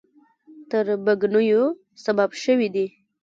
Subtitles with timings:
[0.69, 1.63] تربګنیو
[2.03, 2.85] سبب شوي دي.